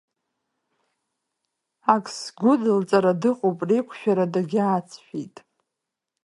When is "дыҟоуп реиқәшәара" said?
3.21-4.25